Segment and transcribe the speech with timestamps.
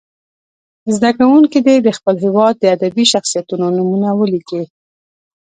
[0.95, 4.63] زده کوونکي دې د خپل هېواد د ادبي شخصیتونو نومونه ولیکي.